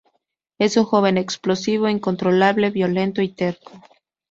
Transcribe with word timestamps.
Es 0.57 0.77
un 0.77 0.85
joven 0.85 1.19
explosivo, 1.19 1.87
incontrolable, 1.87 2.71
violento 2.71 3.21
y 3.21 3.29
terco. 3.29 3.73